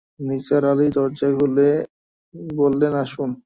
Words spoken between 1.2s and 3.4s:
খুলে বললেন, আসুন।